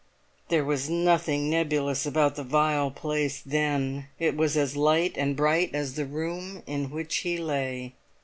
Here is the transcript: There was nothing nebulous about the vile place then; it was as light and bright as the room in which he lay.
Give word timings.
There 0.49 0.65
was 0.65 0.89
nothing 0.89 1.47
nebulous 1.47 2.07
about 2.07 2.33
the 2.35 2.43
vile 2.43 2.89
place 2.89 3.39
then; 3.45 4.07
it 4.17 4.35
was 4.35 4.57
as 4.57 4.75
light 4.75 5.15
and 5.15 5.35
bright 5.35 5.75
as 5.75 5.93
the 5.93 6.07
room 6.07 6.63
in 6.65 6.89
which 6.89 7.17
he 7.17 7.37
lay. 7.37 7.93